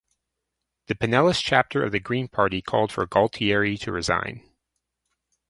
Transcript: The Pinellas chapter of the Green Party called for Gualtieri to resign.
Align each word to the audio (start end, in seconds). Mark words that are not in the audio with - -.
The 0.87 0.95
Pinellas 0.95 1.39
chapter 1.43 1.83
of 1.83 1.91
the 1.91 1.99
Green 1.99 2.27
Party 2.27 2.59
called 2.59 2.91
for 2.91 3.05
Gualtieri 3.05 3.79
to 3.81 3.91
resign. 3.91 4.41